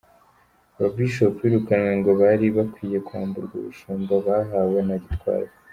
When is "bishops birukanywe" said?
0.95-1.93